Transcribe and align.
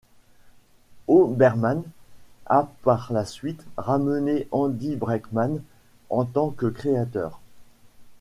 Hoberman 1.07 1.83
a 2.47 2.63
par 2.81 3.13
la 3.13 3.23
suite 3.23 3.63
ramené 3.77 4.47
Andy 4.51 4.95
Breckman 4.95 5.59
en 6.09 6.25
tant 6.25 6.49
que 6.49 6.65
créateur. 6.65 7.39